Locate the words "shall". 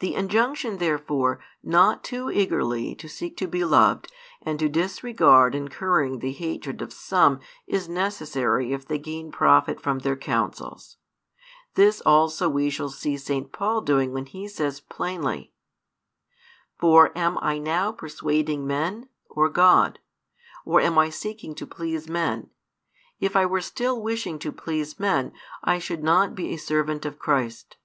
12.70-12.88